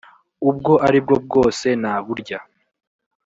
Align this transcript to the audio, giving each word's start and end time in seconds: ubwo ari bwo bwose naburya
ubwo 0.49 0.73
ari 0.87 0.99
bwo 1.03 1.15
bwose 1.25 1.67
naburya 1.81 2.39